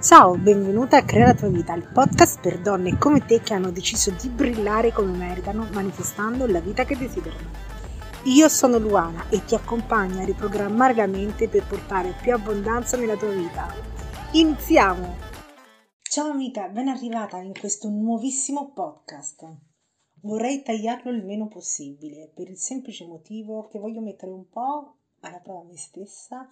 Ciao, 0.00 0.36
benvenuta 0.36 0.98
a 0.98 1.04
Crea 1.04 1.26
la 1.26 1.34
tua 1.34 1.48
vita, 1.48 1.74
il 1.74 1.90
podcast 1.92 2.40
per 2.40 2.60
donne 2.60 2.96
come 2.98 3.26
te 3.26 3.40
che 3.40 3.52
hanno 3.52 3.72
deciso 3.72 4.12
di 4.12 4.28
brillare 4.28 4.92
come 4.92 5.10
meritano, 5.10 5.68
manifestando 5.72 6.46
la 6.46 6.60
vita 6.60 6.84
che 6.84 6.96
desiderano. 6.96 7.50
Io 8.26 8.48
sono 8.48 8.78
Luana 8.78 9.28
e 9.28 9.44
ti 9.44 9.56
accompagno 9.56 10.20
a 10.20 10.24
riprogrammare 10.24 10.94
la 10.94 11.08
mente 11.08 11.48
per 11.48 11.66
portare 11.66 12.14
più 12.22 12.32
abbondanza 12.32 12.96
nella 12.96 13.16
tua 13.16 13.32
vita. 13.32 13.74
Iniziamo! 14.34 15.16
Ciao 16.00 16.30
amica, 16.30 16.68
ben 16.68 16.86
arrivata 16.86 17.38
in 17.38 17.58
questo 17.58 17.88
nuovissimo 17.88 18.70
podcast. 18.70 19.44
Vorrei 20.20 20.62
tagliarlo 20.62 21.10
il 21.10 21.24
meno 21.24 21.48
possibile 21.48 22.30
per 22.32 22.48
il 22.48 22.56
semplice 22.56 23.04
motivo 23.04 23.66
che 23.66 23.80
voglio 23.80 24.00
mettere 24.00 24.30
un 24.30 24.48
po' 24.48 24.98
alla 25.22 25.40
prova 25.40 25.64
me 25.64 25.76
stessa 25.76 26.48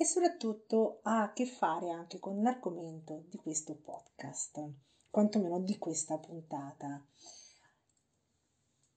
e 0.00 0.06
soprattutto 0.06 1.00
ha 1.02 1.24
a 1.24 1.32
che 1.34 1.44
fare 1.44 1.90
anche 1.90 2.18
con 2.18 2.40
l'argomento 2.42 3.24
di 3.28 3.36
questo 3.36 3.74
podcast, 3.74 4.58
quantomeno 5.10 5.60
di 5.60 5.76
questa 5.76 6.16
puntata. 6.16 7.04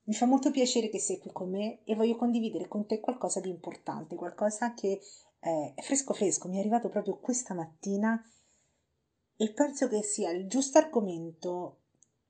Mi 0.04 0.14
fa 0.14 0.26
molto 0.26 0.50
piacere 0.50 0.88
che 0.88 1.00
sei 1.00 1.20
qui 1.20 1.30
con 1.34 1.50
me 1.50 1.84
e 1.84 1.96
voglio 1.96 2.16
condividere 2.16 2.70
con 2.70 2.86
te 2.86 3.02
qualcosa 3.02 3.42
di 3.42 3.50
importante, 3.50 4.16
qualcosa 4.16 4.74
che 4.74 5.02
è 5.40 5.74
fresco 5.82 6.14
fresco, 6.14 6.48
mi 6.48 6.56
è 6.56 6.60
arrivato 6.62 6.88
proprio 6.88 7.18
questa 7.18 7.54
mattina 7.54 8.24
e 9.36 9.52
penso 9.52 9.90
che 9.90 10.04
sia 10.04 10.32
il 10.32 10.48
giusto 10.48 10.78
argomento 10.78 11.82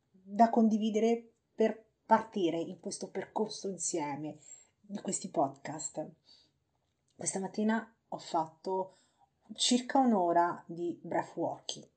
da 0.10 0.50
condividere 0.50 1.34
per 1.54 1.92
partire 2.04 2.58
in 2.58 2.80
questo 2.80 3.12
percorso 3.12 3.68
insieme 3.68 4.40
di 4.80 5.00
questi 5.00 5.30
podcast. 5.30 6.10
Questa 7.16 7.40
mattina 7.40 7.93
ho 8.14 8.18
fatto 8.18 8.98
circa 9.56 9.98
un'ora 10.00 10.64
di 10.68 10.98
breathworking. 11.02 11.88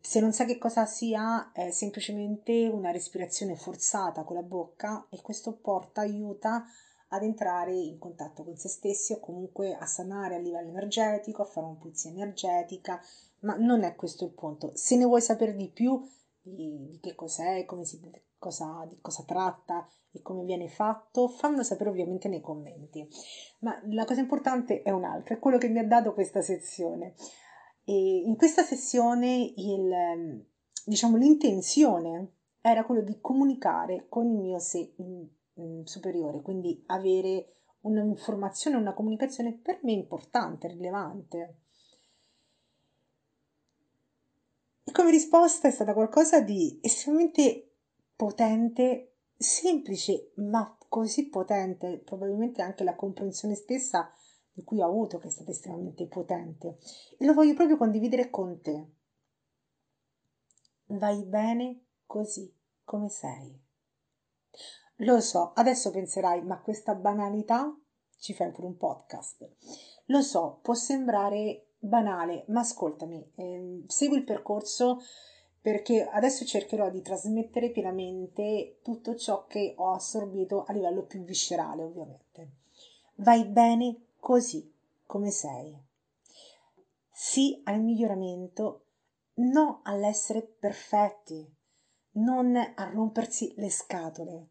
Se 0.00 0.20
non 0.20 0.32
sai 0.32 0.46
che 0.46 0.58
cosa 0.58 0.84
sia, 0.84 1.52
è 1.52 1.70
semplicemente 1.70 2.68
una 2.68 2.90
respirazione 2.90 3.56
forzata 3.56 4.22
con 4.22 4.36
la 4.36 4.42
bocca 4.42 5.06
e 5.08 5.22
questo 5.22 5.56
porta, 5.56 6.02
aiuta 6.02 6.64
ad 7.08 7.22
entrare 7.22 7.74
in 7.74 7.98
contatto 7.98 8.44
con 8.44 8.56
se 8.56 8.68
stessi 8.68 9.12
o 9.12 9.20
comunque 9.20 9.74
a 9.74 9.86
sanare 9.86 10.34
a 10.34 10.38
livello 10.38 10.68
energetico, 10.68 11.42
a 11.42 11.46
fare 11.46 11.66
una 11.66 11.76
pulizia 11.76 12.10
energetica, 12.10 13.00
ma 13.40 13.56
non 13.56 13.82
è 13.82 13.94
questo 13.94 14.24
il 14.24 14.32
punto. 14.32 14.72
Se 14.74 14.96
ne 14.96 15.04
vuoi 15.04 15.22
sapere 15.22 15.54
di 15.54 15.68
più 15.68 16.06
di, 16.42 16.88
di 16.90 16.98
che 17.00 17.14
cos'è, 17.14 17.64
come 17.64 17.84
si, 17.84 18.00
cosa, 18.44 18.86
di 18.86 18.98
cosa 19.00 19.24
tratta 19.24 19.88
e 20.12 20.20
come 20.20 20.44
viene 20.44 20.68
fatto, 20.68 21.28
fammelo 21.28 21.62
sapere 21.62 21.88
ovviamente 21.88 22.28
nei 22.28 22.42
commenti. 22.42 23.08
Ma 23.60 23.80
la 23.86 24.04
cosa 24.04 24.20
importante 24.20 24.82
è 24.82 24.90
un'altra, 24.90 25.34
è 25.34 25.38
quello 25.38 25.56
che 25.56 25.68
mi 25.68 25.78
ha 25.78 25.86
dato 25.86 26.12
questa 26.12 26.42
sezione. 26.42 27.14
E 27.84 28.22
in 28.26 28.36
questa 28.36 28.62
sessione 28.62 29.52
il, 29.56 30.44
diciamo, 30.84 31.16
l'intenzione 31.16 32.32
era 32.60 32.84
quello 32.84 33.00
di 33.02 33.18
comunicare 33.20 34.06
con 34.08 34.26
il 34.26 34.36
mio 34.36 34.58
sé 34.58 34.94
superiore, 35.84 36.42
quindi 36.42 36.82
avere 36.86 37.54
un'informazione, 37.80 38.76
una 38.76 38.94
comunicazione 38.94 39.54
per 39.54 39.80
me 39.82 39.92
importante, 39.92 40.68
rilevante. 40.68 41.58
E 44.84 44.92
come 44.92 45.10
risposta 45.10 45.66
è 45.66 45.70
stata 45.70 45.94
qualcosa 45.94 46.40
di 46.40 46.78
estremamente 46.82 47.73
potente 48.16 49.16
semplice 49.36 50.32
ma 50.36 50.76
così 50.88 51.28
potente, 51.28 51.98
probabilmente 51.98 52.62
anche 52.62 52.84
la 52.84 52.94
comprensione 52.94 53.54
stessa 53.54 54.12
di 54.52 54.62
cui 54.62 54.80
ho 54.80 54.86
avuto 54.86 55.18
che 55.18 55.26
è 55.26 55.30
stata 55.30 55.50
estremamente 55.50 56.06
potente 56.06 56.78
e 57.18 57.24
lo 57.24 57.34
voglio 57.34 57.54
proprio 57.54 57.76
condividere 57.76 58.30
con 58.30 58.60
te. 58.60 58.88
Vai 60.86 61.24
bene 61.24 61.86
così 62.06 62.54
come 62.84 63.08
sei. 63.08 63.60
Lo 64.98 65.20
so, 65.20 65.52
adesso 65.54 65.90
penserai, 65.90 66.44
ma 66.44 66.60
questa 66.60 66.94
banalità 66.94 67.76
ci 68.18 68.32
fai 68.32 68.52
pure 68.52 68.68
un 68.68 68.76
podcast. 68.76 69.50
Lo 70.06 70.22
so, 70.22 70.60
può 70.62 70.74
sembrare 70.74 71.70
banale, 71.78 72.44
ma 72.48 72.60
ascoltami, 72.60 73.32
eh, 73.34 73.84
segui 73.88 74.18
il 74.18 74.24
percorso 74.24 75.00
perché 75.64 76.06
adesso 76.06 76.44
cercherò 76.44 76.90
di 76.90 77.00
trasmettere 77.00 77.70
pienamente 77.70 78.80
tutto 78.82 79.14
ciò 79.16 79.46
che 79.46 79.72
ho 79.78 79.92
assorbito 79.94 80.64
a 80.64 80.74
livello 80.74 81.04
più 81.04 81.22
viscerale, 81.24 81.82
ovviamente. 81.82 82.56
Vai 83.14 83.46
bene 83.46 84.08
così 84.20 84.70
come 85.06 85.30
sei. 85.30 85.74
Sì 87.10 87.62
al 87.64 87.80
miglioramento, 87.80 88.88
no 89.36 89.80
all'essere 89.84 90.42
perfetti, 90.42 91.50
non 92.16 92.54
a 92.56 92.90
rompersi 92.90 93.54
le 93.56 93.70
scatole. 93.70 94.48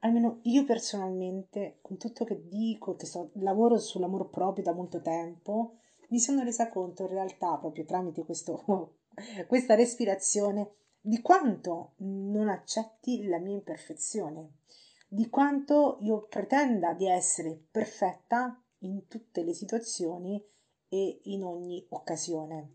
Almeno 0.00 0.40
io 0.42 0.64
personalmente, 0.64 1.78
con 1.82 1.98
tutto 1.98 2.24
che 2.24 2.48
dico, 2.48 2.96
che 2.96 3.06
so, 3.06 3.30
lavoro 3.34 3.78
sull'amor 3.78 4.28
proprio 4.28 4.64
da 4.64 4.72
molto 4.72 5.00
tempo, 5.00 5.76
mi 6.08 6.18
sono 6.18 6.42
resa 6.42 6.68
conto 6.68 7.02
in 7.02 7.10
realtà 7.10 7.56
proprio 7.58 7.84
tramite 7.84 8.24
questo 8.24 8.64
questa 9.46 9.74
respirazione 9.74 10.74
di 11.00 11.20
quanto 11.20 11.92
non 11.98 12.48
accetti 12.48 13.26
la 13.26 13.38
mia 13.38 13.54
imperfezione, 13.54 14.58
di 15.08 15.28
quanto 15.28 15.98
io 16.00 16.26
pretenda 16.26 16.92
di 16.92 17.08
essere 17.08 17.58
perfetta 17.70 18.62
in 18.80 19.06
tutte 19.08 19.42
le 19.42 19.54
situazioni 19.54 20.44
e 20.88 21.20
in 21.24 21.42
ogni 21.44 21.86
occasione. 21.90 22.74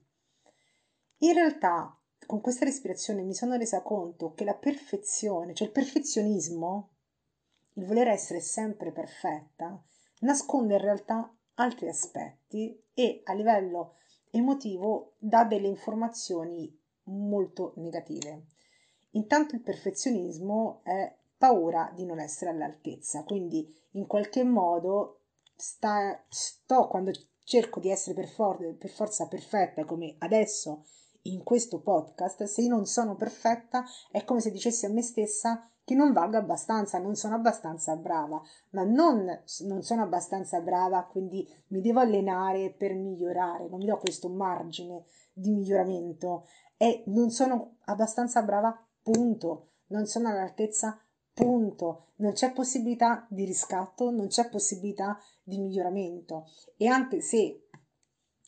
In 1.20 1.34
realtà, 1.34 1.98
con 2.26 2.42
questa 2.42 2.66
respirazione 2.66 3.22
mi 3.22 3.34
sono 3.34 3.56
resa 3.56 3.82
conto 3.82 4.34
che 4.34 4.44
la 4.44 4.56
perfezione, 4.56 5.54
cioè 5.54 5.68
il 5.68 5.74
perfezionismo, 5.74 6.90
il 7.74 7.86
voler 7.86 8.08
essere 8.08 8.40
sempre 8.40 8.92
perfetta, 8.92 9.82
nasconde 10.20 10.74
in 10.74 10.82
realtà 10.82 11.36
altri 11.56 11.88
aspetti 11.88 12.82
e 12.94 13.22
a 13.26 13.34
livello 13.34 13.98
emotivo 14.36 15.14
dà 15.20 15.44
delle 15.46 15.68
informazioni 15.68 16.76
molto 17.04 17.74
negative. 17.76 18.46
Intanto 19.12 19.54
il 19.54 19.62
perfezionismo 19.62 20.82
è 20.84 21.16
paura 21.38 21.92
di 21.94 22.04
non 22.06 22.20
essere 22.20 22.50
all'altezza, 22.50 23.24
quindi 23.24 23.72
in 23.92 24.08
qualche 24.08 24.44
modo 24.44 25.20
sta, 25.56 26.24
sto 26.28 26.88
quando 26.88 27.12
cerco 27.44 27.80
di 27.80 27.92
essere 27.92 28.16
per, 28.16 28.28
for- 28.28 28.74
per 28.76 28.90
forza 28.90 29.28
perfetta 29.28 29.86
come 29.86 30.16
adesso 30.20 30.84
in 31.24 31.44
questo 31.44 31.82
podcast, 31.82 32.44
se 32.44 32.62
io 32.62 32.70
non 32.70 32.86
sono 32.86 33.16
perfetta 33.16 33.84
è 34.12 34.24
come 34.24 34.40
se 34.40 34.52
dicessi 34.52 34.86
a 34.86 34.90
me 34.90 35.02
stessa 35.02 35.68
che 35.86 35.96
non 35.96 36.14
valgo 36.14 36.38
abbastanza, 36.38 36.98
non 37.00 37.16
sono 37.16 37.36
abbastanza 37.36 37.96
brava, 37.96 38.42
ma 38.72 38.84
non, 38.84 39.26
non 39.66 39.82
sono 39.82 40.02
abbastanza 40.02 40.62
brava, 40.62 41.04
quindi 41.04 41.46
mi 41.68 41.82
devo 41.82 42.00
allenare 42.00 42.74
per 42.74 42.94
migliorare, 42.94 43.68
non 43.68 43.80
mi 43.80 43.86
do 43.86 43.98
questo 43.98 44.30
margine 44.30 45.06
di 45.34 45.52
miglioramento. 45.52 46.48
E 46.78 47.04
non 47.08 47.32
sono 47.32 47.78
abbastanza 47.86 48.42
brava, 48.44 48.78
punto, 49.02 49.72
non 49.88 50.06
sono 50.06 50.30
all'altezza, 50.30 50.98
punto, 51.34 52.12
non 52.18 52.32
c'è 52.32 52.54
possibilità 52.54 53.26
di 53.30 53.44
riscatto, 53.44 54.10
non 54.10 54.28
c'è 54.28 54.50
possibilità 54.50 55.20
di 55.44 55.58
miglioramento. 55.58 56.46
E 56.78 56.88
anche 56.88 57.20
se 57.20 57.63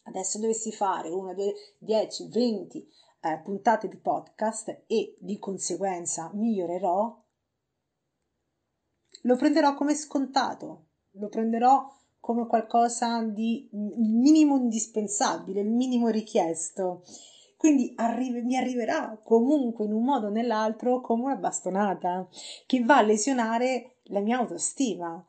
adesso 0.06 0.40
dovessi 0.40 0.72
fare 0.72 1.10
una, 1.10 1.34
due, 1.34 1.54
dieci, 1.78 2.28
venti 2.30 2.88
eh, 3.22 3.40
puntate 3.44 3.88
di 3.88 3.98
podcast 3.98 4.84
e 4.88 5.16
di 5.20 5.38
conseguenza 5.40 6.30
migliorerò, 6.34 7.24
lo 9.22 9.36
prenderò 9.36 9.74
come 9.74 9.96
scontato, 9.96 10.86
lo 11.12 11.28
prenderò 11.28 11.92
come 12.20 12.48
qualcosa 12.48 13.22
di 13.24 13.70
minimo 13.72 14.58
indispensabile, 14.58 15.62
il 15.62 15.70
minimo 15.70 16.10
richiesto. 16.10 17.04
Quindi 17.58 17.94
arri- 17.96 18.44
mi 18.44 18.58
arriverà 18.58 19.20
comunque 19.24 19.86
in 19.86 19.94
un 19.94 20.04
modo 20.04 20.28
o 20.28 20.32
nell'altro 20.32 21.02
come 21.02 21.24
una 21.24 21.36
bastonata 21.36 22.28
che 22.66 22.84
va 22.84 22.98
a 22.98 23.02
lesionare 23.02 23.98
la 24.06 24.20
mia 24.20 24.38
autostima, 24.38 25.24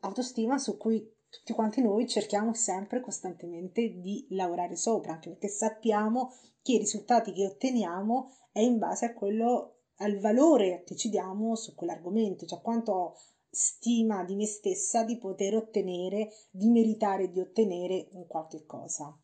autostima 0.00 0.58
su 0.58 0.76
cui 0.76 1.10
tutti 1.30 1.52
quanti 1.52 1.82
noi 1.82 2.08
cerchiamo 2.08 2.54
sempre 2.54 3.00
costantemente 3.00 4.00
di 4.00 4.26
lavorare 4.30 4.76
sopra, 4.76 5.12
anche 5.12 5.30
perché 5.30 5.48
sappiamo 5.48 6.32
che 6.62 6.72
i 6.72 6.78
risultati 6.78 7.32
che 7.32 7.46
otteniamo 7.46 8.34
è 8.52 8.60
in 8.60 8.78
base 8.78 9.06
a 9.06 9.14
quello 9.14 9.74
al 9.96 10.18
valore 10.18 10.84
che 10.84 10.96
ci 10.96 11.08
diamo 11.08 11.54
su 11.54 11.74
quell'argomento, 11.74 12.46
cioè 12.46 12.60
quanto 12.60 12.92
ho 12.92 13.14
stima 13.50 14.24
di 14.24 14.36
me 14.36 14.46
stessa 14.46 15.04
di 15.04 15.18
poter 15.18 15.56
ottenere, 15.56 16.30
di 16.50 16.68
meritare 16.68 17.30
di 17.30 17.40
ottenere 17.40 18.08
un 18.12 18.26
qualche 18.26 18.64
cosa. 18.64 19.18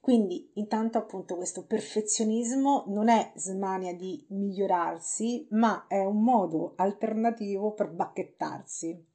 Quindi, 0.00 0.50
intanto, 0.54 0.98
appunto, 0.98 1.36
questo 1.36 1.64
perfezionismo 1.64 2.86
non 2.88 3.08
è 3.08 3.32
smania 3.36 3.94
di 3.94 4.26
migliorarsi, 4.30 5.46
ma 5.50 5.86
è 5.86 6.04
un 6.04 6.24
modo 6.24 6.72
alternativo 6.74 7.72
per 7.72 7.88
bacchettarsi. 7.88 9.11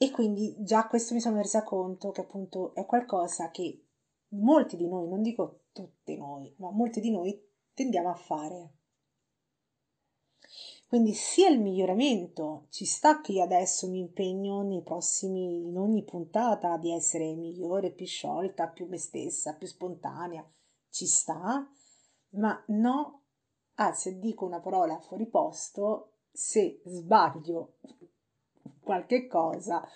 E 0.00 0.12
quindi 0.12 0.54
già 0.60 0.86
questo 0.86 1.12
mi 1.12 1.20
sono 1.20 1.38
resa 1.38 1.64
conto 1.64 2.12
che 2.12 2.20
appunto 2.20 2.72
è 2.72 2.86
qualcosa 2.86 3.50
che 3.50 3.84
molti 4.28 4.76
di 4.76 4.86
noi, 4.86 5.08
non 5.08 5.22
dico 5.22 5.64
tutti 5.72 6.16
noi, 6.16 6.54
ma 6.58 6.70
molti 6.70 7.00
di 7.00 7.10
noi 7.10 7.36
tendiamo 7.74 8.08
a 8.08 8.14
fare. 8.14 8.74
Quindi 10.86 11.14
sia 11.14 11.48
il 11.48 11.60
miglioramento, 11.60 12.66
ci 12.70 12.84
sta 12.84 13.20
che 13.20 13.32
io 13.32 13.42
adesso 13.42 13.90
mi 13.90 13.98
impegno 13.98 14.62
nei 14.62 14.82
prossimi, 14.82 15.66
in 15.66 15.76
ogni 15.76 16.04
puntata 16.04 16.76
di 16.78 16.92
essere 16.92 17.34
migliore, 17.34 17.90
più 17.90 18.06
sciolta, 18.06 18.68
più 18.68 18.86
me 18.86 18.98
stessa, 18.98 19.54
più 19.54 19.66
spontanea, 19.66 20.48
ci 20.88 21.06
sta, 21.06 21.68
ma 22.30 22.64
no, 22.68 23.24
ah, 23.74 23.92
se 23.92 24.18
dico 24.18 24.46
una 24.46 24.60
parola 24.60 24.98
fuori 25.00 25.26
posto, 25.26 26.12
se 26.30 26.80
sbaglio 26.84 27.78
qualche 28.88 29.26
cosa, 29.26 29.86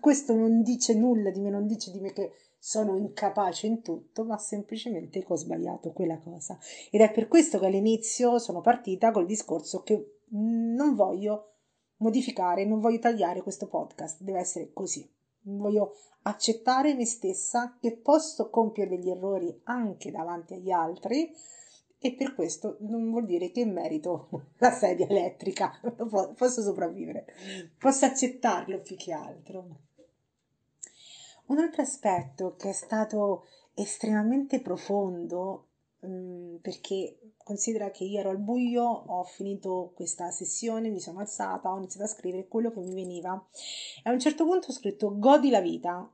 questo 0.00 0.34
non 0.34 0.60
dice 0.60 0.92
nulla 0.92 1.30
di 1.30 1.40
me, 1.40 1.48
non 1.48 1.66
dice 1.66 1.90
di 1.90 1.98
me 1.98 2.12
che 2.12 2.32
sono 2.58 2.94
incapace 2.94 3.66
in 3.66 3.80
tutto, 3.80 4.22
ma 4.22 4.36
semplicemente 4.36 5.20
che 5.24 5.32
ho 5.32 5.36
sbagliato 5.36 5.92
quella 5.92 6.18
cosa. 6.18 6.58
Ed 6.90 7.00
è 7.00 7.10
per 7.10 7.26
questo 7.26 7.58
che 7.58 7.64
all'inizio 7.64 8.38
sono 8.38 8.60
partita 8.60 9.12
col 9.12 9.24
discorso 9.24 9.80
che 9.80 10.18
non 10.32 10.94
voglio 10.94 11.54
modificare, 12.00 12.66
non 12.66 12.80
voglio 12.80 12.98
tagliare 12.98 13.40
questo 13.40 13.66
podcast, 13.66 14.20
deve 14.20 14.40
essere 14.40 14.74
così. 14.74 15.10
Voglio 15.44 15.94
accettare 16.24 16.92
me 16.92 17.06
stessa 17.06 17.78
che 17.80 17.96
posso 17.96 18.50
compiere 18.50 18.90
degli 18.90 19.08
errori 19.08 19.58
anche 19.64 20.10
davanti 20.10 20.52
agli 20.52 20.70
altri 20.70 21.32
e 22.02 22.14
per 22.14 22.34
questo 22.34 22.78
non 22.80 23.10
vuol 23.10 23.26
dire 23.26 23.50
che 23.50 23.64
merito 23.66 24.28
la 24.58 24.70
sedia 24.70 25.06
elettrica, 25.06 25.78
posso 26.36 26.62
sopravvivere, 26.62 27.26
posso 27.78 28.06
accettarlo 28.06 28.80
più 28.80 28.96
che 28.96 29.12
altro. 29.12 29.66
Un 31.46 31.58
altro 31.58 31.82
aspetto 31.82 32.54
che 32.56 32.70
è 32.70 32.72
stato 32.72 33.46
estremamente 33.74 34.60
profondo, 34.60 35.66
mm, 36.06 36.56
perché 36.56 37.18
considera 37.36 37.90
che 37.90 38.04
io 38.04 38.20
ero 38.20 38.30
al 38.30 38.38
buio, 38.38 38.84
ho 38.84 39.24
finito 39.24 39.92
questa 39.94 40.30
sessione, 40.30 40.88
mi 40.88 41.00
sono 41.00 41.18
alzata, 41.18 41.72
ho 41.72 41.76
iniziato 41.76 42.04
a 42.04 42.14
scrivere 42.14 42.46
quello 42.46 42.70
che 42.70 42.80
mi 42.80 42.94
veniva. 42.94 43.44
E 44.02 44.08
a 44.08 44.12
un 44.12 44.20
certo 44.20 44.44
punto 44.44 44.68
ho 44.68 44.72
scritto 44.72 45.18
godi 45.18 45.50
la 45.50 45.60
vita 45.60 46.08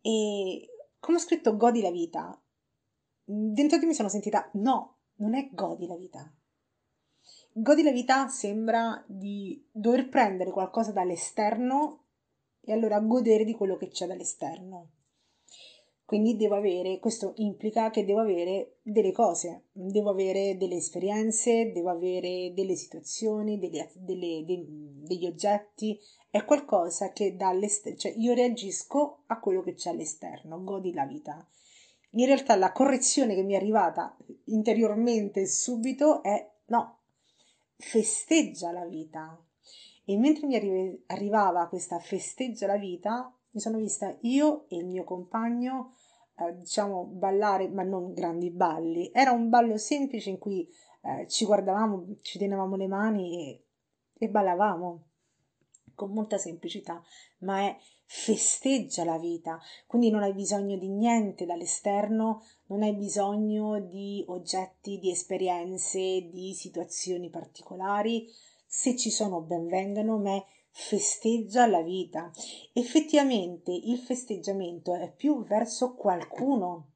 e 0.00 0.68
come 0.98 1.16
ho 1.16 1.20
scritto 1.20 1.56
godi 1.56 1.80
la 1.80 1.92
vita, 1.92 2.41
dentro 3.24 3.78
di 3.78 3.86
me 3.86 3.94
sono 3.94 4.08
sentita 4.08 4.48
no, 4.54 4.98
non 5.16 5.34
è 5.34 5.48
godi 5.52 5.86
la 5.86 5.96
vita. 5.96 6.32
Godi 7.54 7.82
la 7.82 7.92
vita 7.92 8.28
sembra 8.28 9.04
di 9.06 9.68
dover 9.70 10.08
prendere 10.08 10.50
qualcosa 10.50 10.92
dall'esterno 10.92 12.04
e 12.60 12.72
allora 12.72 13.00
godere 13.00 13.44
di 13.44 13.54
quello 13.54 13.76
che 13.76 13.88
c'è 13.88 14.06
dall'esterno. 14.06 14.90
Quindi 16.04 16.36
devo 16.36 16.56
avere, 16.56 16.98
questo 16.98 17.32
implica 17.36 17.90
che 17.90 18.04
devo 18.04 18.20
avere 18.20 18.80
delle 18.82 19.12
cose, 19.12 19.68
devo 19.72 20.10
avere 20.10 20.58
delle 20.58 20.76
esperienze, 20.76 21.72
devo 21.72 21.88
avere 21.88 22.52
delle 22.54 22.76
situazioni, 22.76 23.58
delle, 23.58 23.90
delle, 23.94 24.44
de, 24.44 24.64
degli 24.66 25.26
oggetti, 25.26 25.98
è 26.28 26.44
qualcosa 26.44 27.12
che 27.12 27.34
dall'esterno, 27.34 27.98
cioè 27.98 28.14
io 28.16 28.34
reagisco 28.34 29.22
a 29.26 29.40
quello 29.40 29.62
che 29.62 29.72
c'è 29.72 29.90
all'esterno, 29.90 30.62
godi 30.62 30.92
la 30.92 31.06
vita. 31.06 31.48
In 32.14 32.26
realtà 32.26 32.56
la 32.56 32.72
correzione 32.72 33.34
che 33.34 33.42
mi 33.42 33.54
è 33.54 33.56
arrivata 33.56 34.16
interiormente 34.46 35.46
subito 35.46 36.22
è 36.22 36.50
no, 36.66 36.98
festeggia 37.76 38.70
la 38.70 38.84
vita, 38.84 39.42
e 40.04 40.16
mentre 40.18 40.46
mi 40.46 40.56
arri- 40.56 41.04
arrivava 41.06 41.68
questa 41.68 41.98
festeggia 41.98 42.66
la 42.66 42.76
vita, 42.76 43.34
mi 43.50 43.60
sono 43.60 43.78
vista 43.78 44.14
io 44.22 44.68
e 44.68 44.76
il 44.76 44.86
mio 44.86 45.04
compagno, 45.04 45.94
eh, 46.38 46.58
diciamo, 46.58 47.04
ballare, 47.04 47.68
ma 47.68 47.82
non 47.82 48.12
grandi 48.12 48.50
balli. 48.50 49.10
Era 49.12 49.32
un 49.32 49.48
ballo 49.48 49.76
semplice 49.78 50.30
in 50.30 50.38
cui 50.38 50.68
eh, 51.02 51.26
ci 51.28 51.44
guardavamo, 51.44 52.16
ci 52.20 52.38
tenevamo 52.38 52.76
le 52.76 52.88
mani 52.88 53.48
e, 53.48 53.64
e 54.18 54.28
ballavamo 54.28 55.04
con 55.94 56.10
molta 56.10 56.36
semplicità, 56.38 57.02
ma 57.38 57.60
è 57.60 57.76
festeggia 58.14 59.04
la 59.04 59.16
vita, 59.16 59.58
quindi 59.86 60.10
non 60.10 60.22
hai 60.22 60.34
bisogno 60.34 60.76
di 60.76 60.90
niente 60.90 61.46
dall'esterno, 61.46 62.42
non 62.66 62.82
hai 62.82 62.94
bisogno 62.94 63.80
di 63.80 64.22
oggetti, 64.28 64.98
di 64.98 65.10
esperienze, 65.10 66.28
di 66.30 66.52
situazioni 66.52 67.30
particolari, 67.30 68.28
se 68.66 68.98
ci 68.98 69.10
sono 69.10 69.40
benvengano, 69.40 70.18
ma 70.18 70.44
festeggia 70.70 71.66
la 71.66 71.80
vita. 71.80 72.30
Effettivamente 72.74 73.72
il 73.72 73.96
festeggiamento 73.96 74.94
è 74.94 75.10
più 75.10 75.42
verso 75.44 75.94
qualcuno. 75.94 76.90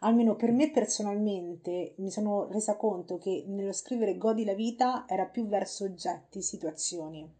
Almeno 0.00 0.34
per 0.34 0.52
me 0.52 0.70
personalmente 0.70 1.94
mi 1.98 2.10
sono 2.10 2.48
resa 2.48 2.76
conto 2.76 3.18
che 3.18 3.44
nello 3.46 3.72
scrivere 3.72 4.16
godi 4.16 4.44
la 4.46 4.54
vita 4.54 5.04
era 5.06 5.26
più 5.26 5.46
verso 5.46 5.84
oggetti, 5.84 6.40
situazioni, 6.40 7.37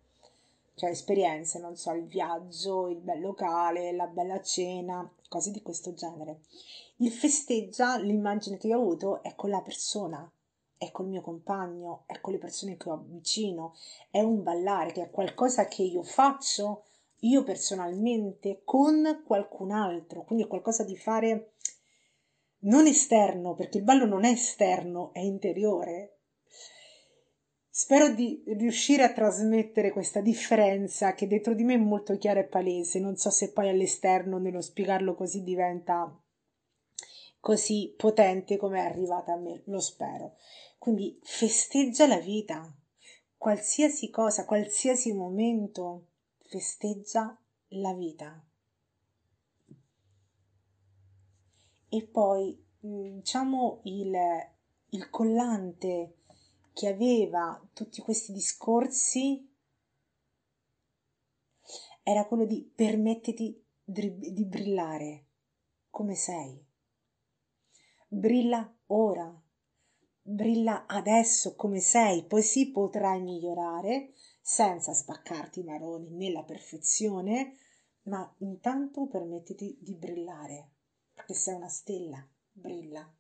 cioè 0.78 0.90
esperienze, 0.90 1.58
non 1.58 1.76
so, 1.76 1.92
il 1.92 2.06
viaggio, 2.06 2.88
il 2.88 3.00
bel 3.00 3.20
locale, 3.20 3.92
la 3.92 4.06
bella 4.06 4.40
cena, 4.40 5.10
cose 5.28 5.50
di 5.50 5.60
questo 5.60 5.92
genere. 5.92 6.40
Il 6.96 7.10
festeggia, 7.10 7.98
l'immagine 7.98 8.56
che 8.56 8.72
ho 8.72 8.80
avuto 8.80 9.22
è 9.22 9.34
con 9.34 9.50
la 9.50 9.60
persona, 9.60 10.30
è 10.78 10.90
col 10.90 11.08
mio 11.08 11.20
compagno, 11.20 12.04
è 12.06 12.20
con 12.20 12.32
le 12.32 12.38
persone 12.38 12.76
che 12.76 12.88
ho 12.88 13.04
vicino, 13.06 13.74
è 14.10 14.20
un 14.20 14.42
ballare 14.42 14.92
che 14.92 15.02
è 15.02 15.10
qualcosa 15.10 15.66
che 15.66 15.82
io 15.82 16.02
faccio 16.02 16.84
io 17.22 17.42
personalmente 17.42 18.62
con 18.64 19.22
qualcun 19.26 19.72
altro, 19.72 20.22
quindi 20.22 20.44
è 20.44 20.48
qualcosa 20.48 20.84
di 20.84 20.96
fare 20.96 21.52
non 22.60 22.86
esterno, 22.86 23.54
perché 23.54 23.78
il 23.78 23.84
ballo 23.84 24.06
non 24.06 24.24
è 24.24 24.30
esterno, 24.30 25.12
è 25.12 25.20
interiore. 25.20 26.17
Spero 27.70 28.12
di 28.12 28.42
riuscire 28.46 29.04
a 29.04 29.12
trasmettere 29.12 29.92
questa 29.92 30.20
differenza 30.20 31.14
che 31.14 31.26
dentro 31.26 31.54
di 31.54 31.64
me 31.64 31.74
è 31.74 31.78
molto 31.78 32.16
chiara 32.16 32.40
e 32.40 32.44
palese, 32.44 32.98
non 32.98 33.16
so 33.16 33.30
se 33.30 33.52
poi 33.52 33.68
all'esterno 33.68 34.38
nello 34.38 34.60
spiegarlo 34.60 35.14
così 35.14 35.42
diventa 35.42 36.12
così 37.40 37.94
potente 37.96 38.56
come 38.56 38.80
è 38.80 38.84
arrivata 38.84 39.32
a 39.32 39.36
me, 39.36 39.62
lo 39.66 39.80
spero. 39.80 40.36
Quindi 40.78 41.18
festeggia 41.22 42.06
la 42.06 42.18
vita, 42.18 42.72
qualsiasi 43.36 44.10
cosa, 44.10 44.44
qualsiasi 44.44 45.12
momento, 45.12 46.06
festeggia 46.40 47.36
la 47.68 47.92
vita. 47.94 48.44
E 51.90 52.06
poi, 52.06 52.62
mm, 52.84 53.16
diciamo, 53.16 53.80
il, 53.84 54.14
il 54.90 55.10
collante 55.10 56.17
che 56.78 56.86
aveva 56.86 57.60
tutti 57.72 58.00
questi 58.00 58.30
discorsi 58.30 59.52
era 62.04 62.24
quello 62.24 62.44
di 62.44 62.72
permettiti 62.72 63.66
di 63.82 64.44
brillare 64.46 65.26
come 65.90 66.14
sei. 66.14 66.64
Brilla 68.06 68.72
ora 68.86 69.42
brilla 70.22 70.86
adesso 70.86 71.56
come 71.56 71.80
sei, 71.80 72.24
poi 72.26 72.42
sì 72.42 72.70
potrai 72.70 73.22
migliorare 73.22 74.12
senza 74.40 74.94
spaccarti 74.94 75.58
i 75.58 75.64
maroni 75.64 76.10
nella 76.10 76.44
perfezione, 76.44 77.56
ma 78.02 78.32
intanto 78.38 79.08
permettiti 79.08 79.76
di 79.80 79.96
brillare, 79.96 80.74
perché 81.12 81.34
sei 81.34 81.56
una 81.56 81.68
stella, 81.68 82.24
brilla. 82.52 83.17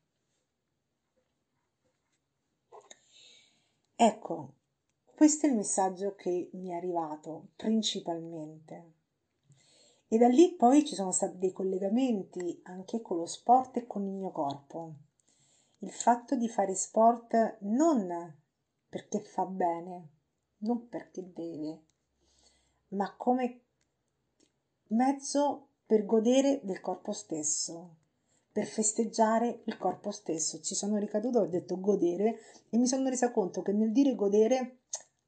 Ecco, 4.00 4.54
questo 5.16 5.46
è 5.46 5.48
il 5.48 5.56
messaggio 5.56 6.14
che 6.14 6.50
mi 6.52 6.68
è 6.68 6.74
arrivato 6.74 7.48
principalmente. 7.56 8.92
E 10.06 10.16
da 10.18 10.28
lì 10.28 10.54
poi 10.54 10.84
ci 10.84 10.94
sono 10.94 11.10
stati 11.10 11.36
dei 11.38 11.50
collegamenti 11.50 12.60
anche 12.62 13.02
con 13.02 13.16
lo 13.16 13.26
sport 13.26 13.78
e 13.78 13.86
con 13.88 14.04
il 14.04 14.12
mio 14.12 14.30
corpo 14.30 14.94
il 15.80 15.90
fatto 15.90 16.36
di 16.36 16.48
fare 16.48 16.74
sport 16.74 17.58
non 17.60 18.36
perché 18.88 19.20
fa 19.20 19.44
bene, 19.44 20.08
non 20.58 20.88
perché 20.88 21.32
deve, 21.32 21.82
ma 22.88 23.14
come 23.16 23.60
mezzo 24.88 25.68
per 25.86 26.04
godere 26.04 26.60
del 26.64 26.80
corpo 26.80 27.12
stesso, 27.12 27.96
per 28.50 28.66
festeggiare 28.66 29.62
il 29.64 29.76
corpo 29.76 30.10
stesso. 30.10 30.60
Ci 30.60 30.74
sono 30.74 30.96
ricaduto, 30.98 31.40
ho 31.40 31.46
detto 31.46 31.78
godere 31.80 32.38
e 32.70 32.78
mi 32.78 32.86
sono 32.86 33.08
resa 33.08 33.30
conto 33.30 33.62
che 33.62 33.72
nel 33.72 33.92
dire 33.92 34.14
godere 34.14 34.78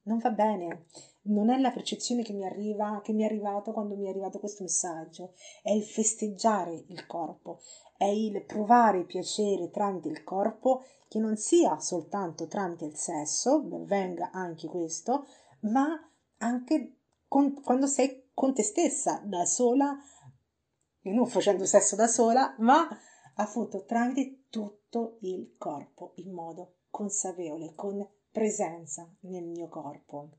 non 0.03 0.19
va 0.19 0.31
bene, 0.31 0.87
non 1.23 1.50
è 1.50 1.59
la 1.59 1.71
percezione 1.71 2.23
che 2.23 2.33
mi 2.33 2.45
arriva, 2.45 3.00
che 3.03 3.12
mi 3.12 3.23
è 3.23 3.27
arrivato 3.27 3.73
quando 3.73 3.97
mi 3.97 4.07
è 4.07 4.09
arrivato 4.09 4.39
questo 4.39 4.62
messaggio, 4.62 5.35
è 5.62 5.71
il 5.71 5.85
festeggiare 5.85 6.85
il 6.89 7.07
corpo, 7.07 7.61
è 7.97 8.07
il 8.07 8.43
provare 8.45 9.05
piacere 9.05 9.71
tramite 9.71 10.09
il 10.09 10.25
corpo 10.25 10.85
che 11.09 11.19
non 11.19 11.37
sia 11.37 11.79
soltanto 11.81 12.47
tramite 12.47 12.87
il 12.87 12.97
sesso, 12.97 13.62
venga 13.85 14.31
anche 14.33 14.69
questo, 14.69 15.27
ma 15.61 15.87
anche 16.39 16.97
con, 17.29 17.61
quando 17.61 17.87
sei 17.87 18.31
con 18.33 18.55
te 18.55 18.62
stessa, 18.62 19.21
da 19.25 19.45
sola, 19.45 19.97
non 21.03 21.27
facendo 21.27 21.65
sesso 21.65 21.95
da 21.97 22.07
sola, 22.07 22.55
ma 22.59 22.89
appunto 23.40 23.85
tramite 23.85 24.44
tutto 24.50 25.18
il 25.20 25.54
corpo 25.56 26.12
in 26.16 26.32
modo 26.32 26.76
consapevole, 26.90 27.75
con 27.75 28.06
presenza 28.30 29.09
nel 29.20 29.44
mio 29.44 29.68
corpo. 29.68 30.30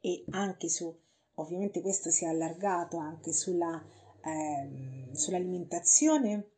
E 0.00 0.24
anche 0.30 0.68
su, 0.68 0.94
ovviamente 1.34 1.80
questo 1.80 2.10
si 2.10 2.24
è 2.24 2.28
allargato 2.28 2.96
anche 2.96 3.32
sulla, 3.32 3.82
eh, 4.24 5.10
sull'alimentazione, 5.12 6.50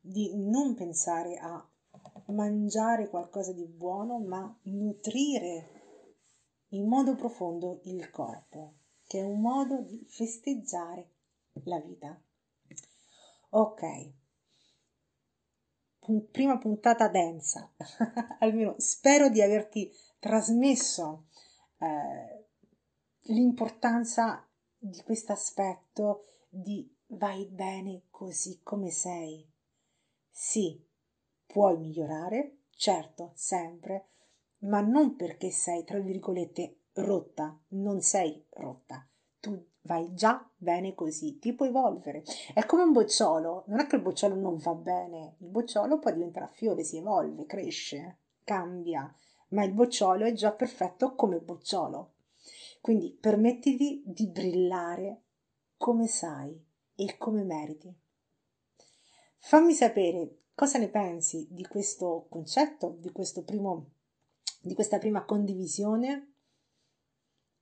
di 0.00 0.32
non 0.34 0.74
pensare 0.74 1.36
a 1.36 1.68
mangiare 2.26 3.08
qualcosa 3.10 3.52
di 3.52 3.66
buono, 3.66 4.18
ma 4.18 4.58
nutrire 4.62 5.68
in 6.68 6.86
modo 6.86 7.16
profondo 7.16 7.80
il 7.84 8.08
corpo, 8.10 8.74
che 9.06 9.18
è 9.18 9.22
un 9.22 9.40
modo 9.40 9.82
di 9.82 10.06
festeggiare 10.08 11.10
la 11.64 11.80
vita. 11.80 12.18
Ok, 13.50 14.12
prima 16.30 16.58
puntata 16.58 17.08
densa, 17.08 17.72
almeno 18.40 18.74
spero 18.78 19.28
di 19.28 19.42
averti 19.42 19.90
trasmesso 20.18 21.26
eh, 21.78 22.46
l'importanza 23.32 24.46
di 24.76 25.02
questo 25.02 25.32
aspetto 25.32 26.24
di 26.48 26.90
vai 27.08 27.46
bene 27.46 28.04
così 28.10 28.60
come 28.62 28.90
sei. 28.90 29.48
Sì, 30.30 30.82
puoi 31.46 31.76
migliorare, 31.78 32.62
certo, 32.70 33.32
sempre, 33.34 34.08
ma 34.60 34.80
non 34.80 35.16
perché 35.16 35.50
sei, 35.50 35.84
tra 35.84 35.98
virgolette, 35.98 36.76
rotta, 36.94 37.58
non 37.68 38.00
sei 38.00 38.44
rotta, 38.50 39.06
tu 39.38 39.68
vai 39.90 40.14
già 40.14 40.48
bene 40.56 40.94
così, 40.94 41.40
ti 41.40 41.52
puoi 41.52 41.68
evolvere. 41.68 42.22
È 42.54 42.64
come 42.64 42.84
un 42.84 42.92
bocciolo, 42.92 43.64
non 43.66 43.80
è 43.80 43.86
che 43.88 43.96
il 43.96 44.02
bocciolo 44.02 44.36
non 44.36 44.56
va 44.58 44.72
bene, 44.74 45.34
il 45.38 45.48
bocciolo 45.48 45.98
poi 45.98 46.12
diventa 46.12 46.46
fiore, 46.46 46.84
si 46.84 46.98
evolve, 46.98 47.44
cresce, 47.44 48.18
cambia, 48.44 49.12
ma 49.48 49.64
il 49.64 49.72
bocciolo 49.72 50.24
è 50.24 50.32
già 50.32 50.52
perfetto 50.52 51.16
come 51.16 51.40
bocciolo. 51.40 52.12
Quindi 52.80 53.10
permettiti 53.20 54.04
di 54.06 54.28
brillare 54.28 55.22
come 55.76 56.06
sai 56.06 56.56
e 56.94 57.16
come 57.18 57.42
meriti. 57.42 57.92
Fammi 59.38 59.72
sapere 59.72 60.36
cosa 60.54 60.78
ne 60.78 60.88
pensi 60.88 61.48
di 61.50 61.66
questo 61.66 62.26
concetto, 62.28 62.94
di, 63.00 63.10
questo 63.10 63.42
primo, 63.42 63.86
di 64.60 64.74
questa 64.74 64.98
prima 64.98 65.24
condivisione 65.24 66.29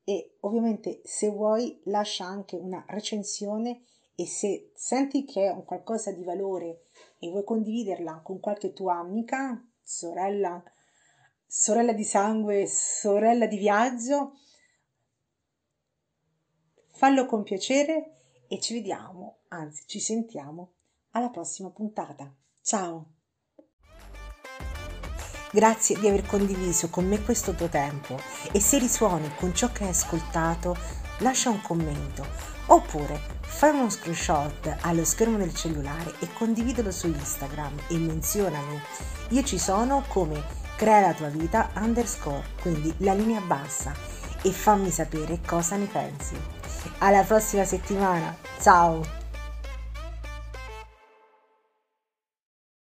e 0.09 0.37
ovviamente 0.41 1.03
se 1.05 1.29
vuoi 1.29 1.83
lascia 1.85 2.25
anche 2.25 2.57
una 2.57 2.83
recensione 2.89 3.83
e 4.15 4.27
se 4.27 4.73
senti 4.75 5.27
che 5.27 5.49
è 5.49 5.51
un 5.51 5.67
qualcosa 5.67 6.13
di 6.13 6.25
valore 6.25 6.87
e 7.19 7.29
vuoi 7.29 7.45
condividerla 7.45 8.23
con 8.25 8.41
qualche 8.41 8.73
tua 8.73 8.95
amica, 8.95 9.63
sorella, 9.83 10.63
sorella 11.47 11.93
di 11.93 12.05
sangue, 12.05 12.67
sorella 12.67 13.45
di 13.45 13.59
viaggio, 13.59 14.39
fallo 16.87 17.27
con 17.27 17.43
piacere 17.43 18.13
e 18.49 18.59
ci 18.61 18.73
vediamo, 18.73 19.41
anzi 19.49 19.83
ci 19.87 20.01
sentiamo 20.01 20.73
alla 21.11 21.29
prossima 21.29 21.69
puntata. 21.69 22.35
Ciao! 22.63 23.18
Grazie 25.51 25.99
di 25.99 26.07
aver 26.07 26.27
condiviso 26.27 26.91
con 26.91 27.07
me 27.07 27.23
questo 27.23 27.55
tuo 27.55 27.69
tempo 27.69 28.21
e 28.53 28.61
se 28.61 28.79
risuoni 28.79 29.31
con 29.37 29.55
ciò 29.55 29.73
che 29.73 29.85
hai 29.85 29.91
ascoltato, 29.91 30.77
lascia 31.19 31.49
un 31.49 31.63
commento 31.63 32.27
oppure 32.67 33.19
fai 33.41 33.71
uno 33.71 33.89
screenshot 33.89 34.77
allo 34.83 35.07
schermo 35.07 35.39
del 35.39 35.55
cellulare 35.55 36.13
e 36.19 36.29
condividilo 36.35 36.91
su 36.91 37.07
Instagram 37.07 37.73
e 37.89 37.97
menzionami. 37.97 38.79
Io 39.31 39.43
ci 39.43 39.59
sono 39.59 40.05
come 40.09 40.45
crea 40.77 41.01
la 41.01 41.15
tua 41.15 41.29
vita 41.29 41.71
underscore, 41.77 42.45
quindi 42.61 42.93
la 42.99 43.15
linea 43.15 43.41
bassa 43.41 43.95
e 44.43 44.53
fammi 44.53 44.91
sapere 44.91 45.41
cosa 45.47 45.77
ne 45.77 45.87
pensi. 45.87 46.37
Alla 46.99 47.23
prossima 47.23 47.65
settimana, 47.65 48.37
ciao! 48.61 49.18